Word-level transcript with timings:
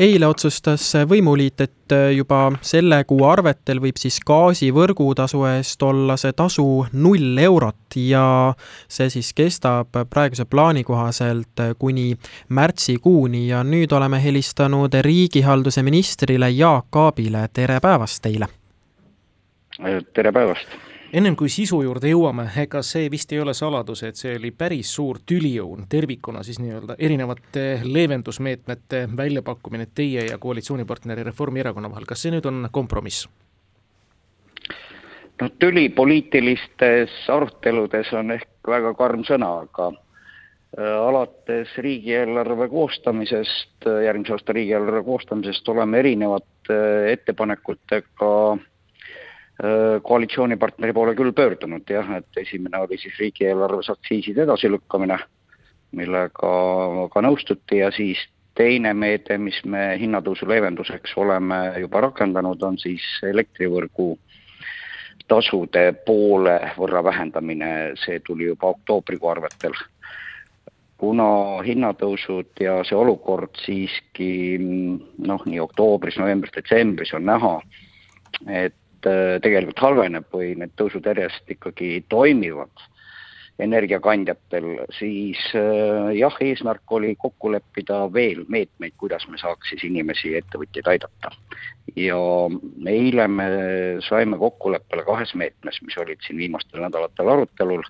eile 0.00 0.26
otsustas 0.28 0.84
võimuliit, 1.08 1.60
et 1.60 1.94
juba 2.16 2.50
selle 2.64 2.98
kuu 3.08 3.24
arvetel 3.28 3.80
võib 3.80 3.98
siis 4.00 4.18
gaasi 4.26 4.68
võrgutasu 4.74 5.42
eest 5.48 5.82
olla 5.82 6.18
see 6.20 6.34
tasu 6.36 6.66
null 6.92 7.38
eurot 7.40 7.96
ja 8.00 8.26
see 8.88 9.10
siis 9.12 9.32
kestab 9.36 9.96
praeguse 10.10 10.44
plaani 10.44 10.84
kohaselt 10.84 11.64
kuni 11.78 12.10
märtsikuuni 12.48 13.46
ja 13.48 13.62
nüüd 13.64 13.92
oleme 13.96 14.20
helistanud 14.22 14.94
riigihalduse 15.06 15.82
ministrile 15.86 16.50
Jaak 16.50 16.96
Aabile, 16.96 17.46
tere 17.52 17.80
päevast 17.80 18.22
teile! 18.26 18.50
tere 20.14 20.32
päevast! 20.32 20.95
Ennem 21.12 21.36
kui 21.38 21.50
sisu 21.52 21.80
juurde 21.84 22.10
jõuame, 22.10 22.46
ega 22.60 22.82
see 22.86 23.10
vist 23.12 23.32
ei 23.32 23.40
ole 23.40 23.54
saladus, 23.54 24.02
et 24.06 24.18
see 24.18 24.34
oli 24.38 24.50
päris 24.50 24.90
suur 24.96 25.20
tüliõun 25.26 25.86
tervikuna 25.90 26.42
siis 26.46 26.58
nii-öelda 26.62 26.96
erinevate 26.98 27.66
leevendusmeetmete 27.84 29.06
väljapakkumine 29.16 29.88
teie 29.94 30.26
ja 30.30 30.38
koalitsioonipartneri 30.38 31.26
Reformierakonna 31.28 31.90
vahel, 31.92 32.08
kas 32.08 32.26
see 32.26 32.34
nüüd 32.34 32.48
on 32.50 32.68
kompromiss? 32.72 33.28
no 35.40 35.50
tüli 35.60 35.90
poliitilistes 35.92 37.14
aruteludes 37.28 38.12
on 38.16 38.32
ehk 38.38 38.48
väga 38.66 38.94
karm 38.96 39.22
sõna, 39.28 39.50
aga 39.66 39.90
äh, 39.92 40.94
alates 40.96 41.74
riigieelarve 41.84 42.70
koostamisest, 42.72 43.84
järgmise 44.04 44.32
aasta 44.32 44.56
riigieelarve 44.56 45.04
koostamisest 45.04 45.68
oleme 45.68 46.00
erinevate 46.00 46.80
ettepanekutega 47.12 48.32
Äh, 48.56 48.75
koalitsioonipartneri 50.02 50.92
poole 50.92 51.14
küll 51.16 51.32
pöördunud 51.32 51.88
jah, 51.88 52.10
et 52.18 52.40
esimene 52.42 52.82
oli 52.84 52.98
siis 53.00 53.16
riigieelarves 53.18 53.88
aktsiiside 53.90 54.42
edasilükkamine, 54.44 55.16
millega 55.96 56.50
ka 57.12 57.22
nõustuti 57.24 57.80
ja 57.80 57.88
siis 57.94 58.20
teine 58.56 58.92
meede, 58.96 59.38
mis 59.38 59.58
me 59.64 59.94
hinnatõusu 60.00 60.48
leevenduseks 60.48 61.16
oleme 61.20 61.58
juba 61.80 62.04
rakendanud, 62.08 62.62
on 62.62 62.78
siis 62.80 63.04
elektrivõrgu 63.24 64.14
tasude 65.28 65.90
poole 66.06 66.56
võrra 66.78 67.02
vähendamine, 67.04 67.70
see 68.04 68.20
tuli 68.24 68.50
juba 68.50 68.74
oktoobrikuu 68.76 69.32
arvetel. 69.32 69.76
kuna 70.96 71.60
hinnatõusud 71.60 72.56
ja 72.60 72.78
see 72.88 72.96
olukord 72.96 73.58
siiski 73.60 74.56
noh, 74.58 75.42
nii 75.44 75.60
oktoobris, 75.60 76.16
novembris, 76.16 76.54
detsembris 76.54 77.12
on 77.12 77.26
näha, 77.28 77.60
et 78.48 78.74
tegelikult 79.04 79.80
halveneb 79.82 80.28
või 80.32 80.54
need 80.60 80.72
tõusud 80.78 81.06
järjest 81.06 81.50
ikkagi 81.56 82.04
toimivad 82.08 82.86
energiakandjatel, 83.58 84.66
siis 84.98 85.40
äh, 85.56 86.10
jah, 86.18 86.34
eesmärk 86.44 86.92
oli 86.92 87.14
kokku 87.18 87.50
leppida 87.54 88.02
veel 88.12 88.44
meetmeid, 88.52 88.92
kuidas 89.00 89.24
me 89.32 89.40
saaks 89.40 89.72
siis 89.72 89.86
inimesi 89.88 90.34
ja 90.34 90.42
ettevõtjaid 90.42 90.90
aidata. 90.92 91.32
ja 91.96 92.18
eile 92.90 93.28
me 93.28 93.46
saime 94.04 94.36
kokkuleppele 94.38 95.04
kahes 95.06 95.32
meetmes, 95.34 95.80
mis 95.82 95.96
olid 95.96 96.20
siin 96.26 96.38
viimastel 96.42 96.82
nädalatel 96.84 97.28
arutelul 97.32 97.86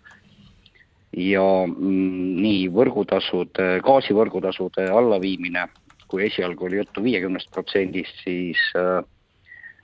ja 1.16 1.42
mm, 1.66 2.36
nii 2.44 2.68
võrgutasude, 2.70 3.80
gaasivõrgutasude 3.82 4.86
allaviimine, 4.92 5.66
kui 6.06 6.26
esialgu 6.28 6.68
oli 6.68 6.78
juttu 6.82 7.02
viiekümnest 7.02 7.50
protsendist, 7.50 8.22
siis 8.22 8.60
äh, 8.78 9.02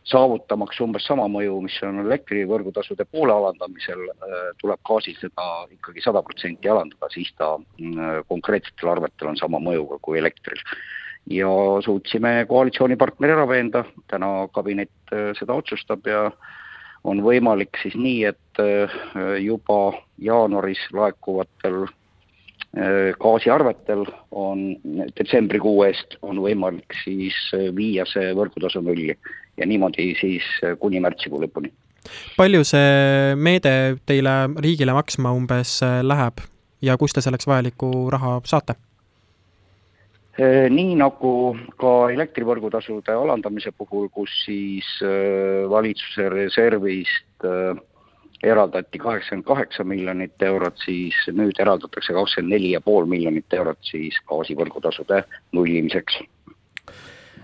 saavutamaks 0.09 0.81
umbes 0.83 1.05
sama 1.07 1.29
mõju, 1.31 1.61
mis 1.65 1.77
on 1.87 2.01
elektrivõrgutasude 2.03 3.07
poole 3.11 3.35
alandamisel, 3.35 4.03
äh, 4.11 4.49
tuleb 4.61 4.81
gaasil 4.89 5.15
seda 5.21 5.47
ikkagi 5.71 6.03
sada 6.03 6.25
protsenti 6.27 6.71
alandada, 6.71 7.11
siis 7.13 7.31
ta 7.39 7.55
mm, 7.59 8.27
konkreetsetel 8.31 8.93
arvetel 8.97 9.33
on 9.33 9.39
sama 9.41 9.63
mõjuga 9.63 10.01
kui 10.03 10.19
elektril. 10.19 10.61
ja 11.31 11.47
suutsime 11.85 12.47
koalitsioonipartneri 12.51 13.33
ära 13.33 13.45
veenda, 13.47 13.85
täna 14.11 14.49
kabinet 14.55 15.15
äh, 15.15 15.31
seda 15.39 15.55
otsustab 15.55 16.07
ja 16.07 16.31
on 17.05 17.23
võimalik 17.23 17.79
siis 17.83 17.95
nii, 17.95 18.25
et 18.33 18.63
äh, 18.63 18.91
juba 19.43 19.99
jaanuaris 20.19 20.83
laekuvatel 20.93 21.85
gaasiarvetel 23.21 24.07
on 24.33 24.63
detsembrikuu 25.19 25.83
eest 25.85 26.15
on 26.25 26.39
võimalik 26.41 26.95
siis 27.03 27.37
viia 27.77 28.07
see 28.09 28.31
võrgutasu 28.33 28.81
nulli 28.81 29.13
ja 29.57 29.67
niimoodi 29.67 30.15
siis 30.21 30.47
äh, 30.65 30.77
kuni 30.79 31.01
märtsikuu 31.01 31.43
lõpuni. 31.43 31.73
palju 32.37 32.65
see 32.67 33.35
meede 33.37 33.99
teile, 34.07 34.33
riigile 34.65 34.95
maksma 34.97 35.33
umbes 35.37 35.81
äh, 35.85 36.01
läheb 36.05 36.43
ja 36.83 36.97
kust 36.99 37.15
te 37.19 37.25
selleks 37.25 37.47
vajalikku 37.47 38.11
raha 38.11 38.41
saate? 38.49 38.77
Äh, 40.41 40.67
nii 40.73 40.97
nagu 40.97 41.35
ka 41.79 41.93
elektrivõrgutasude 42.15 43.15
alandamise 43.15 43.75
puhul, 43.77 44.09
kus 44.09 44.33
siis 44.47 44.89
valitsuse 45.71 46.29
reservist 46.33 47.51
eraldati 48.43 48.99
kaheksakümmend 48.99 49.47
kaheksa 49.47 49.85
miljonit 49.85 50.43
eurot, 50.43 50.81
siis 50.83 51.15
nüüd 51.31 51.61
eraldatakse 51.63 52.15
kakskümmend 52.17 52.57
neli 52.57 52.73
ja 52.73 52.81
pool 52.81 53.07
miljonit 53.07 53.55
eurot 53.55 53.79
siis 53.87 54.17
gaasivõrgutasude 54.27 55.21
nullimiseks 55.53 56.19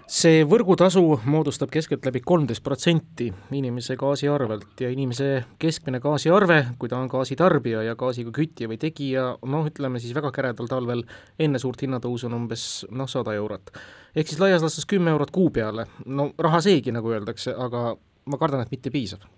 see 0.09 0.41
võrgutasu 0.49 1.03
moodustab 1.29 1.69
keskeltläbi 1.73 2.23
kolmteist 2.25 2.63
protsenti 2.65 3.27
inimese 3.53 3.97
gaasiarvelt 4.01 4.81
ja 4.81 4.89
inimese 4.89 5.43
keskmine 5.61 6.01
gaasiarve, 6.01 6.59
kui 6.81 6.89
ta 6.89 6.97
on 6.97 7.11
gaasitarbija 7.13 7.83
ja 7.85 7.97
gaasiga 7.99 8.33
kütja 8.35 8.71
või 8.71 8.79
tegija, 8.81 9.27
noh, 9.45 9.67
ütleme 9.69 10.01
siis 10.01 10.15
väga 10.17 10.33
käredal 10.33 10.71
talvel 10.71 11.05
enne 11.39 11.61
suurt 11.61 11.85
hinnatõusu 11.85 12.31
on 12.31 12.39
umbes 12.41 12.63
noh, 12.89 13.09
sada 13.09 13.37
eurot. 13.37 13.69
ehk 14.17 14.33
siis 14.33 14.41
laias 14.41 14.65
laastus 14.65 14.89
kümme 14.89 15.13
eurot 15.13 15.31
kuu 15.31 15.51
peale, 15.51 15.85
no 16.07 16.31
raha 16.39 16.63
seegi, 16.65 16.93
nagu 16.93 17.13
öeldakse, 17.13 17.53
aga 17.53 17.93
ma 18.25 18.41
kardan, 18.41 18.65
et 18.65 18.73
mitte 18.73 18.91
piisav 18.91 19.29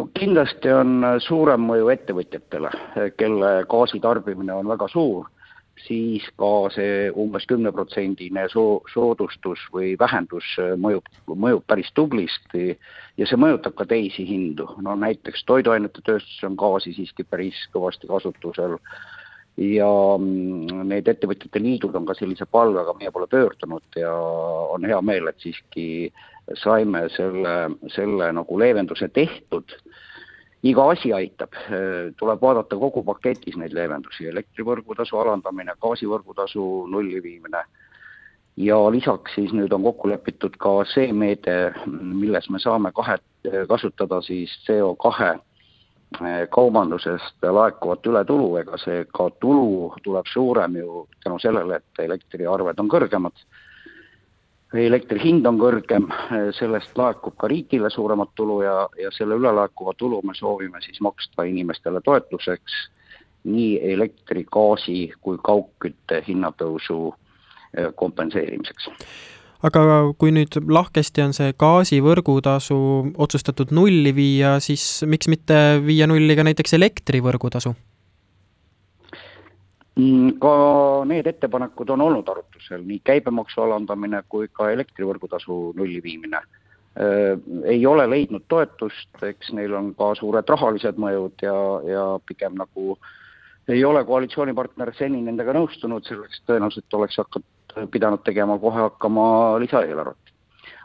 no 0.00 0.08
kindlasti 0.16 0.72
on 0.72 1.04
suurem 1.20 1.60
mõju 1.68 1.92
ettevõtjatele, 1.92 2.72
kelle 3.20 3.52
gaasitarbimine 3.68 4.56
on 4.56 4.72
väga 4.72 4.88
suur 4.88 5.28
siis 5.80 6.24
ka 6.38 6.50
see 6.74 7.08
umbes 7.18 7.46
kümneprotsendine 7.50 8.44
soo-, 8.52 8.82
soodustus 8.92 9.62
või 9.74 9.94
vähendus 9.98 10.46
äh, 10.60 10.74
mõjub, 10.78 11.08
mõjub 11.26 11.64
päris 11.66 11.90
tublisti 11.96 12.76
ja 13.18 13.28
see 13.28 13.40
mõjutab 13.40 13.76
ka 13.78 13.86
teisi 13.88 14.26
hindu, 14.28 14.68
no 14.84 14.96
näiteks 14.98 15.44
toiduainete 15.48 16.04
tööstuses 16.04 16.44
on 16.48 16.58
gaasi 16.60 16.94
siiski 16.96 17.24
päris 17.24 17.58
kõvasti 17.74 18.10
kasutusel 18.10 18.78
ja 19.60 19.88
mm, 20.18 20.84
need 20.88 21.08
ettevõtjate 21.08 21.60
liidud 21.60 21.96
on 21.96 22.06
ka 22.08 22.16
sellise 22.16 22.46
palvega 22.48 22.94
meie 22.98 23.12
poole 23.12 23.28
pöördunud 23.32 24.00
ja 24.00 24.12
on 24.12 24.86
hea 24.88 25.00
meel, 25.04 25.28
et 25.28 25.40
siiski 25.42 26.12
saime 26.58 27.06
selle, 27.16 27.56
selle 27.94 28.30
nagu 28.34 28.58
leevenduse 28.58 29.08
tehtud 29.08 29.76
iga 30.62 30.84
asi 30.90 31.12
aitab, 31.12 31.56
tuleb 32.18 32.42
vaadata 32.42 32.76
kogu 32.78 33.02
paketis 33.06 33.56
neid 33.58 33.74
leevendusi, 33.74 34.28
elektrivõrgutasu 34.30 35.18
alandamine, 35.18 35.74
gaasivõrgutasu 35.82 36.66
nulli 36.90 37.22
viimine. 37.22 37.64
Ja 38.56 38.76
lisaks 38.92 39.34
siis 39.34 39.52
nüüd 39.56 39.72
on 39.72 39.82
kokku 39.82 40.10
lepitud 40.12 40.58
ka 40.60 40.82
see 40.90 41.12
meede, 41.16 41.72
milles 41.88 42.50
me 42.52 42.60
saame 42.60 42.92
kahe, 42.92 43.16
kasutada 43.68 44.20
siis 44.22 44.52
CO 44.66 44.92
kahe 45.00 45.30
eh, 45.32 46.44
kaubandusest 46.52 47.48
laekuvat 47.48 48.06
ületulu, 48.06 48.50
ega 48.60 48.76
see 48.78 49.06
ka 49.08 49.30
tulu 49.40 49.94
tuleb 50.04 50.28
suurem 50.28 50.76
ju 50.76 51.06
tänu 51.24 51.40
sellele, 51.40 51.80
et 51.80 52.04
elektriarved 52.04 52.84
on 52.84 52.92
kõrgemad 52.92 53.46
elektri 54.80 55.20
hind 55.22 55.46
on 55.46 55.58
kõrgem, 55.60 56.08
sellest 56.56 56.96
laekub 56.98 57.36
ka 57.40 57.50
riigile 57.50 57.90
suuremat 57.90 58.32
tulu 58.34 58.62
ja, 58.64 58.76
ja 59.00 59.10
selle 59.12 59.36
ülelaekuva 59.40 59.94
tulu 59.98 60.22
me 60.24 60.34
soovime 60.34 60.80
siis 60.84 61.00
maksta 61.04 61.44
inimestele 61.48 62.00
toetuseks 62.04 62.78
nii 63.44 63.92
elektri, 63.92 64.46
gaasi 64.46 65.12
kui 65.20 65.38
kaugkütte 65.44 66.22
hinnatõusu 66.28 66.98
eh, 67.10 67.90
kompenseerimiseks 67.94 68.90
aga 69.62 69.82
kui 70.18 70.32
nüüd 70.34 70.58
lahkesti 70.70 71.22
on 71.22 71.34
see 71.36 71.54
gaasi 71.58 72.00
võrgutasu 72.02 72.78
otsustatud 73.14 73.70
nulli 73.74 74.14
viia, 74.14 74.56
siis 74.60 75.04
miks 75.06 75.30
mitte 75.30 75.58
viia 75.86 76.08
nulli 76.10 76.36
ka 76.38 76.46
näiteks 76.46 76.78
elektri 76.78 77.22
võrgutasu? 77.22 77.74
Mm, 79.92 80.38
ka 80.40 80.52
need 81.04 81.26
ettepanekud 81.28 81.90
on 81.92 82.00
olnud 82.00 82.28
arutusel, 82.32 82.80
nii 82.88 83.02
käibemaksu 83.04 83.60
alandamine 83.60 84.22
kui 84.32 84.48
ka 84.48 84.70
elektrivõrgutasu 84.72 85.56
nulli 85.76 86.00
viimine. 86.02 86.40
Ei 87.68 87.84
ole 87.86 88.06
leidnud 88.08 88.44
toetust, 88.48 89.10
eks 89.24 89.52
neil 89.56 89.74
on 89.76 89.92
ka 89.96 90.14
suured 90.16 90.48
rahalised 90.48 90.96
mõjud 91.00 91.44
ja, 91.44 91.56
ja 91.88 92.04
pigem 92.28 92.56
nagu 92.56 92.96
ei 93.68 93.84
ole 93.84 94.04
koalitsioonipartner 94.04 94.94
seni 94.96 95.20
nendega 95.24 95.54
nõustunud, 95.56 96.08
selleks 96.08 96.40
tõenäoliselt 96.48 96.96
oleks 96.96 97.20
hakat-, 97.20 97.76
pidanud 97.92 98.24
tegema 98.24 98.58
kohe 98.60 98.80
hakkama 98.88 99.24
lisaeelarvet. 99.60 100.32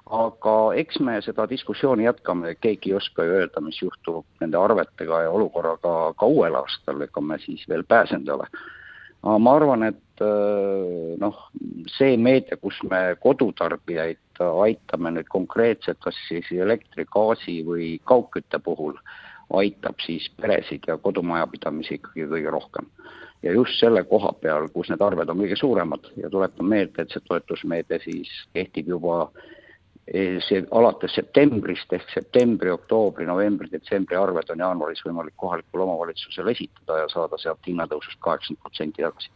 aga 0.07 0.55
eks 0.79 0.99
me 1.03 1.17
seda 1.21 1.47
diskussiooni 1.49 2.05
jätkame, 2.05 2.55
keegi 2.55 2.91
ei 2.91 2.95
oska 2.95 3.23
ju 3.23 3.39
öelda, 3.39 3.61
mis 3.61 3.81
juhtub 3.81 4.25
nende 4.39 4.57
arvetega 4.57 5.21
ja 5.25 5.31
olukorraga 5.31 6.13
ka 6.19 6.25
uuel 6.25 6.55
aastal, 6.55 7.01
ega 7.01 7.21
me 7.21 7.39
siis 7.43 7.65
veel 7.69 7.83
pääsenud 7.83 8.27
ei 8.27 8.35
ole 8.35 8.47
aga 9.23 9.37
ma 9.41 9.55
arvan, 9.57 9.83
et 9.87 10.23
noh, 11.21 11.39
see 11.97 12.17
meede, 12.17 12.57
kus 12.61 12.79
me 12.89 13.15
kodutarbijaid 13.21 14.41
aitame 14.45 15.13
nüüd 15.15 15.29
konkreetselt, 15.29 15.99
kas 16.03 16.17
siis 16.27 16.49
elektri, 16.53 17.05
gaasi 17.13 17.61
või 17.65 17.95
kaugkütte 18.05 18.59
puhul, 18.63 18.97
aitab 19.57 20.01
siis 20.03 20.27
peresid 20.41 20.87
ja 20.87 20.97
kodumajapidamisi 21.01 21.97
ikkagi 21.99 22.27
kõige 22.27 22.51
rohkem. 22.53 22.89
Ja 23.45 23.53
just 23.53 23.77
selle 23.79 24.01
koha 24.09 24.33
peal, 24.41 24.67
kus 24.73 24.89
need 24.89 25.01
arved 25.05 25.29
on 25.29 25.43
kõige 25.43 25.57
suuremad 25.59 26.09
ja 26.17 26.29
tuletan 26.33 26.65
meelde, 26.67 27.03
et 27.03 27.13
see 27.13 27.23
toetusmeede 27.29 28.01
siis 28.03 28.31
kehtib 28.57 28.89
juba 28.95 29.27
eh, 29.29 29.56
see 30.07 30.61
alates 30.71 31.15
septembrist 31.17 31.91
ehk 31.93 32.13
septembri, 32.13 32.71
oktoobri, 32.71 33.25
novembri, 33.27 33.67
detsembri 33.71 34.15
arved 34.15 34.53
on 34.53 34.63
jaanuaris 34.63 35.03
võimalik 35.03 35.35
kohalikul 35.35 35.83
omavalitsusel 35.83 36.47
esitada 36.53 37.01
ja 37.01 37.09
saada 37.11 37.39
sealt 37.41 37.67
hinnatõusust 37.67 38.21
kaheksakümmend 38.23 38.63
protsenti 38.63 39.03
tagasi 39.03 39.33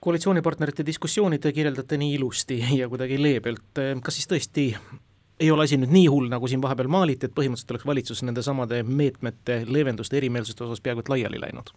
koalitsioonipartnerite 0.00 0.86
diskussiooni 0.86 1.40
te 1.42 1.52
kirjeldate 1.52 1.98
nii 1.98 2.14
ilusti 2.14 2.60
ja 2.78 2.88
kuidagi 2.88 3.18
leebelt, 3.22 3.80
kas 4.02 4.14
siis 4.14 4.30
tõesti 4.30 4.68
ei 5.40 5.50
ole 5.50 5.66
asi 5.66 5.78
nüüd 5.78 5.92
nii 5.94 6.06
hull, 6.10 6.30
nagu 6.30 6.48
siin 6.50 6.62
vahepeal 6.62 6.90
maaliti, 6.90 7.28
et 7.28 7.34
põhimõtteliselt 7.34 7.74
oleks 7.74 7.86
valitsus 7.86 8.22
nende 8.26 8.42
samade 8.42 8.82
meetmete, 8.86 9.62
leevenduste, 9.70 10.18
erimeelsuste 10.18 10.64
osas 10.66 10.82
peaaegu 10.82 11.04
et 11.04 11.12
laiali 11.14 11.42
läinud? 11.42 11.74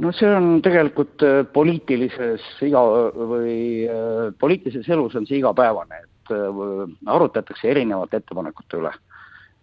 no 0.00 0.12
see 0.16 0.28
on 0.32 0.62
tegelikult 0.64 1.20
äh, 1.26 1.42
poliitilises 1.52 2.44
iga 2.64 2.80
või 3.18 3.84
äh, 3.84 4.30
poliitilises 4.40 4.88
elus 4.88 5.16
on 5.18 5.26
see 5.28 5.40
igapäevane, 5.42 5.98
et 6.04 6.08
äh, 6.34 6.84
arutatakse 7.06 7.70
erinevate 7.70 8.20
ettepanekute 8.20 8.82
üle. 8.82 8.92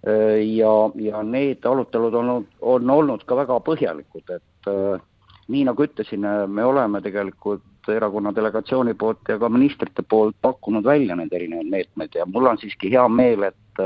ja, 0.08 0.72
ja 1.02 1.22
need 1.26 1.66
arutelud 1.66 2.14
on, 2.14 2.28
on 2.62 2.90
olnud 2.94 3.24
ka 3.26 3.36
väga 3.36 3.56
põhjalikud, 3.66 4.30
et 4.30 4.70
nii 5.50 5.64
nagu 5.66 5.84
ütlesin, 5.84 6.28
me 6.48 6.64
oleme 6.64 7.02
tegelikult 7.02 7.90
erakonna 7.92 8.32
delegatsiooni 8.36 8.94
poolt 8.94 9.32
ja 9.34 9.40
ka 9.42 9.50
ministrite 9.50 10.06
poolt 10.06 10.38
pakkunud 10.46 10.86
välja 10.86 11.18
need 11.18 11.34
erinevad 11.34 11.74
meetmed 11.74 12.16
ja 12.16 12.28
mul 12.30 12.46
on 12.46 12.62
siiski 12.62 12.94
hea 12.94 13.08
meel, 13.10 13.50
et 13.50 13.84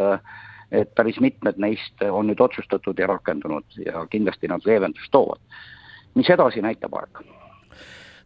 et 0.71 0.91
päris 0.95 1.17
mitmed 1.23 1.57
neist 1.63 2.03
on 2.11 2.27
nüüd 2.27 2.43
otsustatud 2.43 2.99
ja 2.99 3.07
rakendunud 3.07 3.79
ja 3.85 4.05
kindlasti 4.11 4.51
nad 4.51 4.67
leevendust 4.67 5.15
toovad 5.15 5.39
mis 6.15 6.29
edasi, 6.29 6.63
näitab 6.63 6.95
aeg 6.99 7.23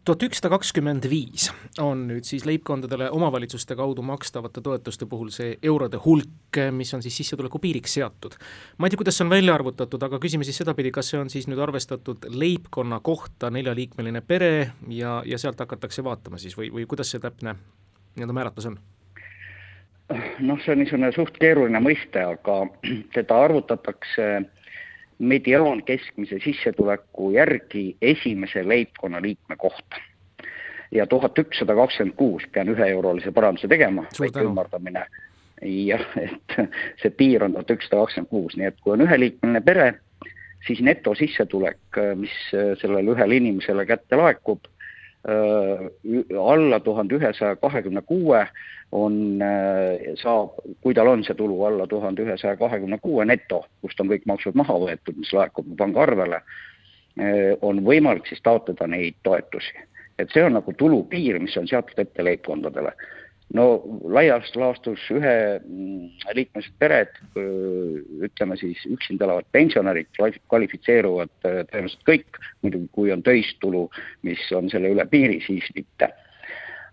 tuhat 0.05 0.23
ükssada 0.27 0.51
kakskümmend 0.53 1.07
viis 1.09 1.47
on 1.81 2.03
nüüd 2.09 2.27
siis 2.27 2.45
leibkondadele 2.45 3.07
omavalitsuste 3.15 3.75
kaudu 3.75 4.03
makstavate 4.05 4.61
toetuste 4.61 5.07
puhul 5.09 5.31
see 5.33 5.55
eurode 5.65 5.97
hulk, 6.03 6.59
mis 6.77 6.93
on 6.93 7.01
siis 7.01 7.17
sissetuleku 7.17 7.59
piiriks 7.59 7.97
seatud. 7.97 8.37
ma 8.77 8.85
ei 8.85 8.93
tea, 8.93 9.01
kuidas 9.01 9.17
see 9.17 9.25
on 9.25 9.33
välja 9.33 9.55
arvutatud, 9.57 10.03
aga 10.05 10.19
küsime 10.21 10.45
siis 10.45 10.61
sedapidi, 10.61 10.91
kas 10.93 11.09
see 11.09 11.19
on 11.19 11.31
siis 11.33 11.49
nüüd 11.49 11.61
arvestatud 11.61 12.29
leibkonna 12.29 12.99
kohta 13.01 13.49
neljaliikmeline 13.49 14.21
pere 14.21 14.51
ja, 14.89 15.21
ja 15.25 15.41
sealt 15.41 15.59
hakatakse 15.65 16.05
vaatama 16.05 16.37
siis 16.37 16.57
või, 16.57 16.69
või 16.73 16.85
kuidas 16.85 17.09
see 17.09 17.23
täpne 17.23 17.55
nii-öelda 18.15 18.37
määratlus 18.37 18.69
on? 18.69 18.77
noh, 20.39 20.59
see 20.61 20.75
on 20.75 20.83
niisugune 20.83 21.09
suht 21.15 21.37
keeruline 21.41 21.81
mõiste, 21.81 22.21
aga 22.21 22.61
teda 23.17 23.41
arvutatakse 23.47 24.29
mediaan 25.19 25.83
keskmise 25.83 26.39
sissetuleku 26.43 27.31
järgi 27.31 27.97
esimese 28.01 28.67
leibkonnaliikme 28.67 29.55
kohta. 29.55 30.01
ja 30.91 31.07
tuhat 31.07 31.39
ükssada 31.39 31.75
kakskümmend 31.75 32.15
kuus, 32.15 32.43
pean 32.53 32.69
üheeurolise 32.69 33.31
paranduse 33.31 33.67
tegema, 33.67 34.05
väike 34.19 34.43
ümardamine, 34.45 35.01
jah, 35.65 36.03
et 36.21 36.57
see 37.01 37.09
piir 37.09 37.43
on 37.43 37.55
tuhat 37.55 37.73
ükssada 37.73 38.03
kakskümmend 38.03 38.29
kuus, 38.29 38.55
nii 38.55 38.69
et 38.69 38.77
kui 38.83 38.93
on 38.93 39.03
üheliikmeline 39.03 39.61
pere, 39.65 39.87
siis 40.67 40.79
netosissetulek, 40.85 41.99
mis 42.21 42.37
sellele 42.53 43.15
ühele 43.15 43.41
inimesele 43.41 43.85
kätte 43.89 44.19
laekub, 44.19 44.69
alla 45.25 46.79
tuhande 46.79 47.15
ühesaja 47.17 47.55
kahekümne 47.57 48.01
kuue 48.05 48.43
on, 48.91 49.15
saab, 50.21 50.59
kui 50.85 50.93
tal 50.93 51.09
on 51.09 51.23
see 51.25 51.33
tulu 51.35 51.63
alla 51.65 51.87
tuhande 51.89 52.21
ühesaja 52.21 52.57
kahekümne 52.57 52.99
kuue 53.01 53.25
neto, 53.25 53.63
kust 53.81 53.99
on 53.99 54.11
kõik 54.11 54.27
maksud 54.29 54.55
maha 54.55 54.77
võetud, 54.85 55.17
mis 55.17 55.33
laekub 55.33 55.71
pangaarvele, 55.79 56.41
on 57.65 57.81
võimalik 57.87 58.29
siis 58.29 58.43
taotleda 58.45 58.87
neid 58.87 59.17
toetusi. 59.23 59.73
et 60.19 60.29
see 60.31 60.43
on 60.45 60.53
nagu 60.55 60.73
tulupiir, 60.77 61.39
mis 61.43 61.57
on 61.57 61.67
seatud 61.67 61.99
ette 61.99 62.23
leibkondadele 62.23 62.93
no 63.53 63.65
laias 64.09 64.49
laastus 64.57 65.03
üheliikmelised 65.13 66.73
mm, 66.73 66.79
pered, 66.81 67.11
ütleme 68.25 68.57
siis 68.57 68.81
üksinda 68.89 69.27
elavad 69.27 69.47
pensionärid 69.53 70.09
kvalifitseeruvad 70.49 71.31
tõenäoliselt 71.45 72.05
kõik, 72.09 72.39
muidugi 72.65 72.89
kui 72.95 73.11
on 73.13 73.23
töistulu, 73.25 73.85
mis 74.25 74.41
on 74.55 74.69
selle 74.73 74.91
üle 74.95 75.05
piiri, 75.11 75.41
siis 75.45 75.67
mitte. 75.75 76.11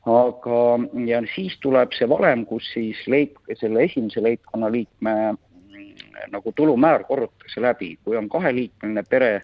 aga, 0.03 0.61
ja 1.07 1.21
siis 1.31 1.55
tuleb 1.63 1.93
see 1.95 2.09
valem, 2.11 2.45
kus 2.47 2.67
siis 2.75 2.99
leib, 3.07 3.37
selle 3.55 3.85
esimese 3.87 4.23
leibkonna 4.23 4.71
liikme 4.73 5.15
mm, 5.33 5.93
nagu 6.35 6.53
tulumäär 6.53 7.05
korrutatakse 7.09 7.63
läbi, 7.63 7.97
kui 8.05 8.17
on 8.19 8.29
kaheliikmeline 8.29 9.05
pere, 9.09 9.35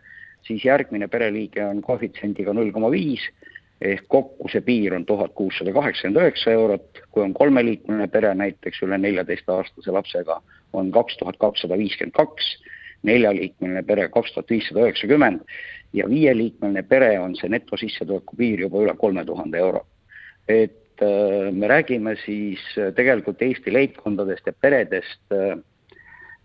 siis 0.46 0.64
järgmine 0.64 1.08
pereliige 1.08 1.64
on 1.64 1.80
koefitsiendiga 1.82 2.52
null 2.52 2.74
koma 2.74 2.90
viis 2.90 3.22
ehk 3.80 4.08
kokku 4.10 4.48
see 4.50 4.62
piir 4.66 4.94
on 4.96 5.04
tuhat 5.06 5.34
kuussada 5.38 5.72
kaheksakümmend 5.72 6.22
üheksa 6.22 6.54
eurot, 6.54 7.02
kui 7.14 7.22
on 7.22 7.34
kolmeliikmeline 7.34 8.08
pere 8.10 8.32
näiteks 8.34 8.82
üle 8.86 8.98
neljateistaastase 8.98 9.94
lapsega, 9.94 10.40
on 10.72 10.90
kaks 10.94 11.18
tuhat 11.20 11.38
kakssada 11.38 11.78
viiskümmend 11.78 12.16
kaks, 12.16 12.50
neljaliikmeline 13.06 13.84
pere 13.86 14.08
kaks 14.14 14.34
tuhat 14.34 14.50
viissada 14.50 14.86
üheksakümmend. 14.86 15.44
Ja 15.92 16.08
viieliikmeline 16.10 16.82
pere 16.82 17.14
on 17.20 17.36
see 17.38 17.48
netosissetuleku 17.48 18.36
piir 18.36 18.66
juba 18.66 18.82
üle 18.84 18.96
kolme 18.98 19.24
tuhande 19.24 19.58
euro. 19.58 19.86
et 20.48 21.02
äh, 21.02 21.52
me 21.52 21.68
räägime 21.68 22.16
siis 22.24 22.60
äh, 22.78 22.94
tegelikult 22.94 23.42
Eesti 23.42 23.72
leibkondadest 23.72 24.46
ja 24.46 24.52
peredest 24.52 25.20
äh, 25.32 25.58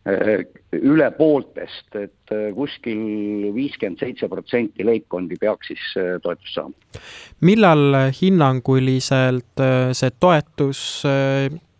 üle 0.03 1.09
pooltest, 1.15 1.87
et 1.95 2.33
äh, 2.35 2.49
kuskil 2.55 3.53
viiskümmend 3.55 4.01
seitse 4.03 4.27
protsenti 4.27 4.83
leibkondi 4.83 5.37
peaks 5.39 5.71
siis 5.71 5.85
äh, 5.99 6.15
toetust 6.23 6.57
saama. 6.57 7.03
millal 7.41 7.99
hinnanguliselt 8.21 9.63
see 9.95 10.11
toetus 10.19 10.83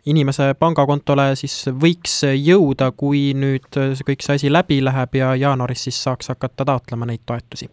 inimese 0.06 0.50
pangakontole 0.60 1.30
siis 1.40 1.66
võiks 1.68 2.22
jõuda, 2.32 2.92
kui 2.96 3.32
nüüd 3.36 3.68
kõik 4.08 4.24
see 4.24 4.40
asi 4.40 4.52
läbi 4.52 4.80
läheb 4.84 5.16
ja 5.20 5.36
jaanuaris 5.40 5.88
siis 5.90 6.04
saaks 6.08 6.32
hakata 6.32 6.68
taotlema 6.68 7.08
neid 7.10 7.24
toetusi? 7.26 7.70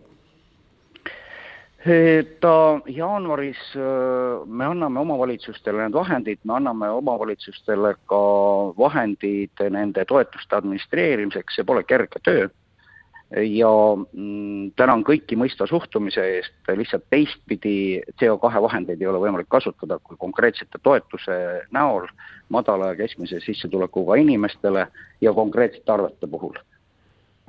Ta 2.40 2.80
jaanuaris 2.86 3.60
me 4.46 4.64
anname 4.64 5.00
omavalitsustele 5.00 5.80
need 5.86 5.96
vahendid, 5.96 6.40
me 6.44 6.54
anname 6.58 6.90
omavalitsustele 6.92 7.94
ka 8.10 8.20
vahendid 8.76 9.62
nende 9.72 10.04
toetuste 10.04 10.58
administreerimiseks, 10.58 11.56
see 11.56 11.64
pole 11.64 11.84
kerge 11.84 12.20
töö. 12.24 12.48
ja 13.30 13.70
mm, 13.94 14.72
tänan 14.74 15.04
kõiki 15.06 15.36
mõistva 15.38 15.68
suhtumise 15.70 16.24
eest, 16.34 16.56
lihtsalt 16.66 17.04
teistpidi 17.14 18.02
CO2 18.18 18.62
vahendeid 18.64 19.00
ei 19.00 19.06
ole 19.06 19.20
võimalik 19.22 19.46
kasutada 19.48 20.00
kui 20.02 20.18
konkreetsete 20.18 20.80
toetuse 20.82 21.36
näol 21.70 22.08
madala 22.48 22.90
ja 22.90 22.98
keskmise 22.98 23.38
sissetulekuga 23.44 24.18
inimestele 24.18 24.88
ja 25.20 25.32
konkreetsete 25.32 25.94
arvete 25.94 26.26
puhul 26.26 26.58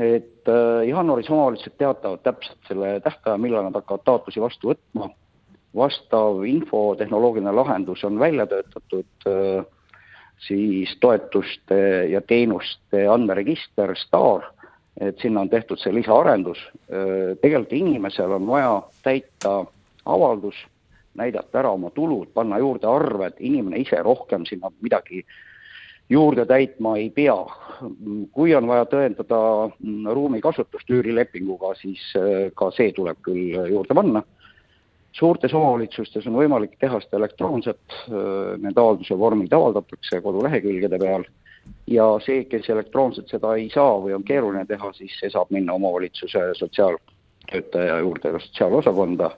et 0.01 0.49
äh, 0.49 0.87
jaanuaris 0.89 1.29
omavalitsused 1.29 1.77
teatavad 1.77 2.23
täpselt 2.25 2.57
selle 2.67 2.99
tähtaja, 3.03 3.37
millal 3.37 3.67
nad 3.67 3.77
hakkavad 3.77 4.05
taotlusi 4.05 4.41
vastu 4.41 4.73
võtma. 4.73 5.11
vastav 5.75 6.41
infotehnoloogiline 6.43 7.51
lahendus 7.55 8.03
on 8.03 8.17
välja 8.19 8.45
töötatud 8.47 9.27
äh, 9.27 9.65
siis 10.47 10.97
toetuste 10.99 11.77
ja 12.11 12.21
teenuste 12.21 13.05
andmeregister 13.07 13.93
STAR, 13.95 14.49
et 14.99 15.19
sinna 15.21 15.45
on 15.45 15.49
tehtud 15.49 15.79
see 15.79 15.93
lisaarendus. 15.95 16.59
Äh, 16.89 17.37
tegelikult 17.41 17.77
inimesel 17.77 18.35
on 18.35 18.47
vaja 18.47 18.81
täita 19.03 19.61
avaldus, 20.05 20.57
näidata 21.15 21.59
ära 21.59 21.71
oma 21.71 21.89
tulud, 21.95 22.33
panna 22.33 22.59
juurde 22.59 22.87
arved, 22.87 23.39
inimene 23.39 23.83
ise 23.85 24.01
rohkem 24.03 24.45
sinna 24.49 24.71
midagi 24.81 25.23
juurde 26.09 26.45
täitma 26.45 26.97
ei 26.97 27.09
pea. 27.09 27.37
kui 28.31 28.51
on 28.55 28.67
vaja 28.67 28.85
tõendada 28.85 29.37
mm, 29.79 30.11
ruumi 30.13 30.41
kasutust 30.41 30.89
üürilepinguga, 30.89 31.73
siis 31.79 32.01
äh, 32.19 32.51
ka 32.55 32.69
see 32.75 32.91
tuleb 32.93 33.17
küll 33.25 33.57
juurde 33.69 33.97
panna. 33.97 34.23
suurtes 35.11 35.53
omavalitsustes 35.53 36.27
on 36.27 36.37
võimalik 36.39 36.77
teha 36.79 36.99
seda 37.01 37.17
elektroonselt, 37.17 37.97
äh, 38.07 38.57
need 38.61 38.77
avalduse 38.77 39.17
vormid 39.17 39.53
avaldatakse 39.53 40.21
kodulehekülgede 40.21 40.99
peal 40.99 41.25
ja 41.87 42.05
see, 42.25 42.45
kes 42.49 42.69
elektroonselt 42.69 43.31
seda 43.31 43.55
ei 43.59 43.69
saa 43.73 43.97
või 44.01 44.15
on 44.15 44.23
keeruline 44.27 44.65
teha, 44.69 44.91
siis 44.97 45.17
see 45.19 45.29
saab 45.33 45.51
minna 45.53 45.75
omavalitsuse 45.77 46.51
sotsiaaltöötaja 46.59 47.99
juurde, 47.99 48.33
sotsiaalosakonda. 48.39 49.31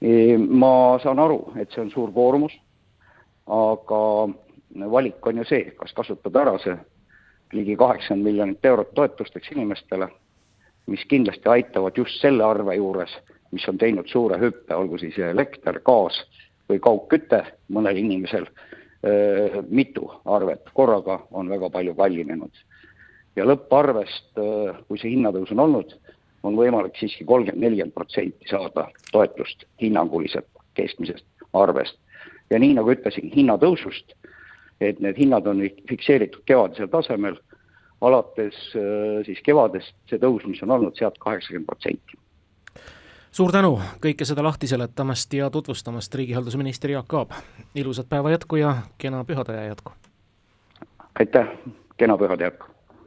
E, 0.00 0.36
ma 0.38 0.98
saan 1.02 1.20
aru, 1.20 1.42
et 1.60 1.70
see 1.72 1.84
on 1.84 1.90
suur 1.92 2.12
koormus, 2.16 2.54
aga 3.50 4.02
valik 4.90 5.26
on 5.26 5.42
ju 5.42 5.44
see, 5.44 5.70
kas 5.78 5.92
kasutada 5.92 6.42
ära 6.42 6.58
see 6.62 6.76
ligi 7.52 7.76
kaheksakümmend 7.76 8.24
miljonit 8.24 8.64
eurot 8.64 8.94
toetusteks 8.94 9.50
inimestele, 9.56 10.08
mis 10.86 11.02
kindlasti 11.10 11.48
aitavad 11.48 11.96
just 11.98 12.20
selle 12.20 12.44
arve 12.44 12.76
juures 12.76 13.16
mis 13.50 13.68
on 13.68 13.78
teinud 13.78 14.08
suure 14.08 14.38
hüppe, 14.38 14.74
olgu 14.74 14.98
siis 14.98 15.18
elekter, 15.18 15.80
gaas 15.84 16.20
või 16.70 16.80
kaugküte 16.82 17.42
mõnel 17.74 17.98
inimesel, 17.98 18.46
mitu 19.68 20.10
arvet 20.28 20.70
korraga 20.76 21.20
on 21.30 21.48
väga 21.50 21.70
palju 21.70 21.94
kallinenud. 21.94 22.52
ja 23.36 23.46
lõpparvest, 23.46 24.38
kui 24.88 24.98
see 24.98 25.14
hinnatõus 25.14 25.52
on 25.54 25.60
olnud, 25.66 25.92
on 26.42 26.56
võimalik 26.56 26.96
siiski 26.98 27.24
kolmkümmend, 27.24 27.62
nelikümmend 27.62 27.94
protsenti 27.94 28.48
saada 28.50 28.88
toetust 29.12 29.64
hinnanguliselt 29.82 30.48
keskmisest 30.74 31.26
arvest. 31.52 31.98
ja 32.50 32.58
nii, 32.58 32.74
nagu 32.74 32.92
ütlesin, 32.92 33.32
hinnatõusust, 33.34 34.14
et 34.80 35.00
need 35.00 35.18
hinnad 35.18 35.46
on 35.46 35.62
fikseeritud 35.88 36.42
kevadisel 36.48 36.88
tasemel, 36.88 37.36
alates 38.00 38.56
siis 39.26 39.42
kevadest 39.44 39.94
see 40.08 40.18
tõus, 40.18 40.46
mis 40.48 40.62
on 40.64 40.70
olnud, 40.78 40.96
sealt 40.96 41.18
kaheksakümmend 41.20 41.68
protsenti 41.68 42.20
suur 43.32 43.52
tänu 43.52 43.76
kõike 44.02 44.26
seda 44.26 44.42
lahti 44.44 44.66
seletamast 44.70 45.34
ja 45.34 45.50
tutvustamast, 45.50 46.14
riigihalduse 46.14 46.58
minister 46.58 46.90
Jaak 46.90 47.14
Aab. 47.14 47.36
ilusat 47.74 48.08
päeva 48.08 48.30
jätku 48.30 48.56
ja 48.56 48.74
kena 48.98 49.24
pühade 49.24 49.66
jätku! 49.66 49.92
aitäh, 51.20 51.48
kena 51.96 52.18
pühade 52.18 52.44
jätku! 52.44 52.79